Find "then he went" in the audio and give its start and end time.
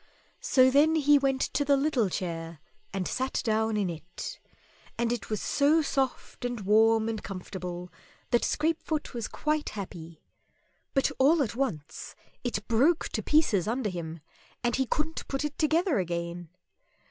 0.71-1.41